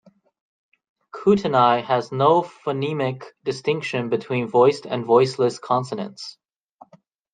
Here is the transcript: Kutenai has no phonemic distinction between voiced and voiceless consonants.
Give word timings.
Kutenai 1.13 1.83
has 1.83 2.11
no 2.11 2.41
phonemic 2.41 3.23
distinction 3.43 4.09
between 4.09 4.47
voiced 4.47 4.87
and 4.87 5.05
voiceless 5.05 5.59
consonants. 5.59 6.39